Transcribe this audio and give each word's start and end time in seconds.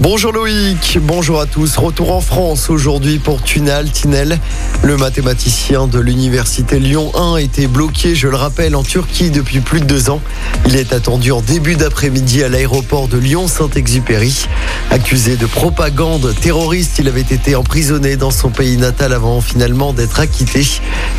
Bonjour 0.00 0.32
Loïc, 0.32 0.98
bonjour 1.00 1.40
à 1.40 1.46
tous. 1.46 1.76
Retour 1.76 2.12
en 2.12 2.20
France 2.20 2.68
aujourd'hui 2.68 3.20
pour 3.20 3.42
Tunal 3.42 3.88
Tinel. 3.88 4.40
Le 4.82 4.96
mathématicien 4.96 5.86
de 5.86 6.00
l'université 6.00 6.80
Lyon 6.80 7.12
1 7.14 7.36
était 7.36 7.68
bloqué, 7.68 8.16
je 8.16 8.26
le 8.26 8.34
rappelle, 8.34 8.74
en 8.74 8.82
Turquie 8.82 9.30
depuis 9.30 9.60
plus 9.60 9.80
de 9.80 9.84
deux 9.84 10.10
ans. 10.10 10.20
Il 10.66 10.74
est 10.74 10.92
attendu 10.92 11.30
en 11.30 11.40
début 11.40 11.76
d'après-midi 11.76 12.42
à 12.42 12.48
l'aéroport 12.48 13.06
de 13.06 13.18
Lyon-Saint-Exupéry. 13.18 14.46
Accusé 14.90 15.36
de 15.36 15.46
propagande 15.46 16.34
terroriste, 16.40 16.98
il 16.98 17.06
avait 17.06 17.20
été 17.20 17.54
emprisonné 17.54 18.16
dans 18.16 18.32
son 18.32 18.50
pays 18.50 18.76
natal 18.76 19.12
avant 19.12 19.40
finalement 19.40 19.92
d'être 19.92 20.18
acquitté. 20.18 20.66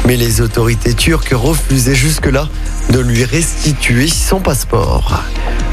Mais 0.05 0.17
les 0.17 0.41
autorités 0.41 0.94
turques 0.94 1.34
refusaient 1.34 1.95
jusque-là 1.95 2.49
de 2.89 2.99
lui 2.99 3.23
restituer 3.23 4.09
son 4.09 4.41
passeport. 4.41 5.23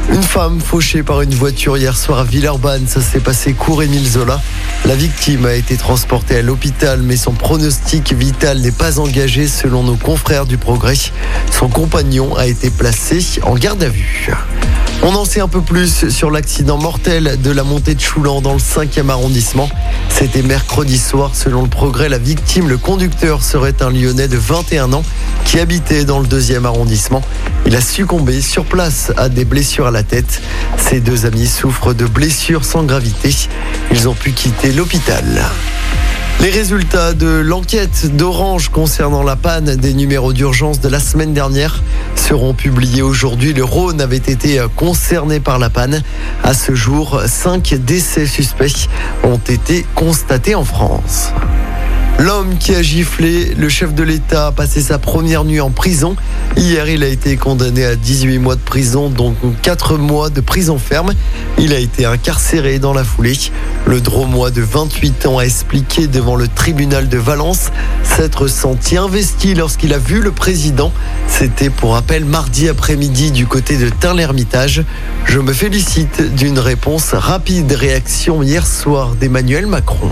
Une 0.09 0.21
femme 0.21 0.59
fauchée 0.59 1.01
par 1.01 1.21
une 1.21 1.33
voiture 1.33 1.77
hier 1.77 1.97
soir 1.97 2.19
à 2.19 2.23
Villeurbanne, 2.23 2.87
ça 2.87 3.01
s'est 3.01 3.19
passé 3.19 3.53
court 3.53 3.83
Émile 3.83 4.07
Zola. 4.07 4.41
La 4.85 4.95
victime 4.95 5.45
a 5.45 5.53
été 5.53 5.77
transportée 5.77 6.37
à 6.37 6.41
l'hôpital, 6.41 7.01
mais 7.01 7.15
son 7.15 7.31
pronostic 7.31 8.13
vital 8.13 8.59
n'est 8.59 8.71
pas 8.71 8.99
engagé 8.99 9.47
selon 9.47 9.83
nos 9.83 9.95
confrères 9.95 10.45
du 10.45 10.57
Progrès. 10.57 10.97
Son 11.51 11.69
compagnon 11.69 12.35
a 12.35 12.47
été 12.47 12.69
placé 12.69 13.23
en 13.43 13.55
garde 13.55 13.81
à 13.83 13.89
vue. 13.89 14.29
On 15.05 15.15
en 15.15 15.25
sait 15.25 15.41
un 15.41 15.47
peu 15.47 15.61
plus 15.61 16.09
sur 16.09 16.31
l'accident 16.31 16.77
mortel 16.77 17.41
de 17.41 17.51
la 17.51 17.63
montée 17.63 17.93
de 17.95 17.99
Choulan 17.99 18.41
dans 18.41 18.53
le 18.53 18.59
5e 18.59 19.09
arrondissement. 19.09 19.69
C'était 20.09 20.43
mercredi 20.43 20.97
soir. 20.97 21.31
Selon 21.33 21.61
le 21.61 21.67
progrès, 21.67 22.07
la 22.07 22.19
victime, 22.19 22.69
le 22.69 22.77
conducteur, 22.77 23.43
serait 23.43 23.81
un 23.81 23.89
Lyonnais 23.89 24.27
de 24.27 24.37
21 24.37 24.93
ans 24.93 25.03
qui 25.43 25.59
habitait 25.59 26.05
dans 26.05 26.19
le 26.19 26.27
2e 26.27 26.65
arrondissement. 26.65 27.21
Il 27.65 27.75
a 27.75 27.81
succombé 27.81 28.41
sur 28.41 28.65
place 28.65 29.11
à 29.17 29.29
des 29.29 29.45
blessures 29.45 29.87
à 29.87 29.91
la 29.91 30.03
tête. 30.03 30.41
Ses 30.77 30.99
deux 30.99 31.25
amis 31.25 31.47
souffrent 31.47 31.93
de 31.93 32.05
blessures 32.05 32.65
sans 32.65 32.83
gravité. 32.83 33.33
Ils 33.91 34.07
ont 34.07 34.13
pu 34.13 34.31
quitter 34.31 34.71
l'hôpital. 34.71 35.23
Les 36.41 36.49
résultats 36.49 37.13
de 37.13 37.27
l'enquête 37.27 38.15
d'Orange 38.17 38.69
concernant 38.69 39.23
la 39.23 39.37
panne 39.37 39.77
des 39.77 39.93
numéros 39.93 40.33
d'urgence 40.33 40.81
de 40.81 40.89
la 40.89 40.99
semaine 40.99 41.33
dernière 41.33 41.83
seront 42.15 42.53
publiés 42.53 43.01
aujourd'hui. 43.01 43.53
Le 43.53 43.63
Rhône 43.63 44.01
avait 44.01 44.17
été 44.17 44.61
concerné 44.75 45.39
par 45.39 45.57
la 45.57 45.69
panne. 45.69 46.03
À 46.43 46.53
ce 46.53 46.75
jour, 46.75 47.21
cinq 47.27 47.75
décès 47.75 48.25
suspects 48.25 48.89
ont 49.23 49.37
été 49.37 49.85
constatés 49.95 50.55
en 50.55 50.65
France. 50.65 51.31
L'homme 52.19 52.57
qui 52.57 52.73
a 52.73 52.81
giflé 52.81 53.53
le 53.55 53.67
chef 53.67 53.93
de 53.93 54.03
l'État 54.03 54.47
a 54.47 54.51
passé 54.51 54.81
sa 54.81 54.97
première 54.97 55.43
nuit 55.43 55.59
en 55.59 55.71
prison. 55.71 56.15
Hier, 56.55 56.87
il 56.87 57.03
a 57.03 57.07
été 57.07 57.35
condamné 57.35 57.83
à 57.83 57.95
18 57.95 58.39
mois 58.39 58.55
de 58.55 58.61
prison, 58.61 59.09
donc 59.09 59.35
4 59.61 59.97
mois 59.97 60.29
de 60.29 60.39
prison 60.39 60.77
ferme. 60.77 61.13
Il 61.57 61.73
a 61.73 61.79
été 61.79 62.05
incarcéré 62.05 62.79
dans 62.79 62.93
la 62.93 63.03
foulée. 63.03 63.37
Le 63.85 63.99
dromois 63.99 64.51
de 64.51 64.61
28 64.61 65.25
ans 65.25 65.37
a 65.39 65.43
expliqué 65.43 66.07
devant 66.07 66.35
le 66.35 66.47
tribunal 66.47 67.09
de 67.09 67.17
Valence 67.17 67.71
s'être 68.03 68.47
senti 68.47 68.95
investi 68.95 69.55
lorsqu'il 69.55 69.93
a 69.93 69.97
vu 69.97 70.21
le 70.21 70.31
président. 70.31 70.93
C'était 71.27 71.69
pour 71.69 71.93
rappel 71.93 72.25
mardi 72.25 72.69
après-midi 72.69 73.31
du 73.31 73.47
côté 73.47 73.77
de 73.77 73.89
Tain-l'Hermitage. 73.89 74.83
Je 75.25 75.39
me 75.39 75.51
félicite 75.51 76.35
d'une 76.35 76.59
réponse 76.59 77.13
rapide 77.13 77.71
réaction 77.71 78.43
hier 78.43 78.65
soir 78.67 79.15
d'Emmanuel 79.15 79.67
Macron. 79.67 80.11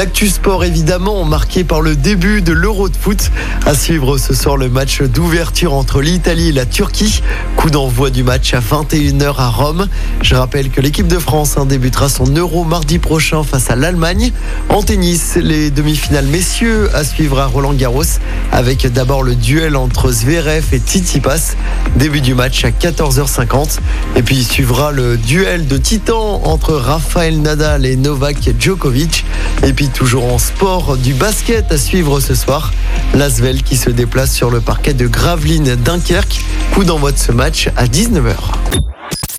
L'actu 0.00 0.28
sport 0.28 0.64
évidemment 0.64 1.26
marqué 1.26 1.62
par 1.62 1.82
le 1.82 1.94
début 1.94 2.40
de 2.40 2.52
l'Euro 2.52 2.88
de 2.88 2.96
foot. 2.96 3.30
À 3.66 3.74
suivre 3.74 4.16
ce 4.16 4.32
soir 4.32 4.56
le 4.56 4.70
match 4.70 5.02
d'ouverture 5.02 5.74
entre 5.74 6.00
l'Italie 6.00 6.48
et 6.48 6.52
la 6.52 6.64
Turquie. 6.64 7.22
Coup 7.58 7.68
d'envoi 7.68 8.08
du 8.08 8.24
match 8.24 8.54
à 8.54 8.60
21h 8.60 9.34
à 9.36 9.50
Rome. 9.50 9.88
Je 10.22 10.34
rappelle 10.34 10.70
que 10.70 10.80
l'équipe 10.80 11.06
de 11.06 11.18
France 11.18 11.58
hein, 11.58 11.66
débutera 11.66 12.08
son 12.08 12.24
Euro 12.34 12.64
mardi 12.64 12.98
prochain 12.98 13.42
face 13.42 13.68
à 13.68 13.76
l'Allemagne. 13.76 14.32
En 14.70 14.82
tennis, 14.82 15.36
les 15.36 15.70
demi-finales 15.70 16.24
messieurs 16.24 16.88
à 16.94 17.04
suivre 17.04 17.38
à 17.38 17.44
Roland 17.44 17.74
Garros 17.74 18.04
avec 18.52 18.90
d'abord 18.90 19.22
le 19.22 19.34
duel 19.34 19.76
entre 19.76 20.10
Zverev 20.10 20.64
et 20.72 20.78
Tsitsipas. 20.78 21.56
Début 21.96 22.22
du 22.22 22.32
match 22.32 22.64
à 22.64 22.70
14h50. 22.70 23.80
Et 24.16 24.22
puis 24.22 24.36
il 24.36 24.44
suivra 24.44 24.92
le 24.92 25.18
duel 25.18 25.66
de 25.66 25.76
titans 25.76 26.40
entre 26.44 26.72
Rafael 26.72 27.42
Nadal 27.42 27.84
et 27.84 27.96
Novak 27.96 28.48
Djokovic. 28.58 29.26
Et 29.62 29.74
puis 29.74 29.89
toujours 29.90 30.32
en 30.32 30.38
sport, 30.38 30.96
du 30.96 31.14
basket 31.14 31.70
à 31.72 31.78
suivre 31.78 32.20
ce 32.20 32.34
soir. 32.34 32.72
L'Asvel 33.14 33.62
qui 33.62 33.76
se 33.76 33.90
déplace 33.90 34.34
sur 34.34 34.50
le 34.50 34.60
parquet 34.60 34.94
de 34.94 35.06
Gravelines 35.06 35.76
Dunkerque. 35.76 36.40
Coup 36.72 36.84
d'envoi 36.84 37.12
de 37.12 37.18
ce 37.18 37.32
match 37.32 37.68
à 37.76 37.86
19h. 37.86 38.34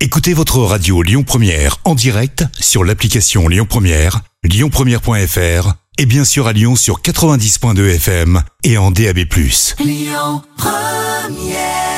Écoutez 0.00 0.34
votre 0.34 0.58
radio 0.58 1.02
Lyon 1.02 1.22
Première 1.22 1.78
en 1.84 1.94
direct 1.94 2.44
sur 2.58 2.84
l'application 2.84 3.48
Lyon 3.48 3.66
Première, 3.68 4.20
lyonpremière.fr 4.42 5.74
et 5.98 6.06
bien 6.06 6.24
sûr 6.24 6.46
à 6.46 6.52
Lyon 6.52 6.76
sur 6.76 7.00
90.2 7.00 7.94
FM 7.94 8.42
et 8.64 8.78
en 8.78 8.90
DAB+. 8.90 9.18
Lyon 9.78 10.42
Première 10.56 11.91